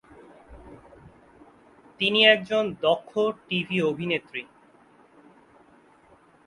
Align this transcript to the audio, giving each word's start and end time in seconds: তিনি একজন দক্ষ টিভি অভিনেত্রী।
তিনি 1.99 2.19
একজন 2.25 2.63
দক্ষ 2.81 3.11
টিভি 3.47 3.77
অভিনেত্রী। 3.91 4.43